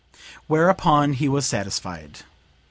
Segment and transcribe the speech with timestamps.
[0.47, 2.21] Whereupon he was satisfied.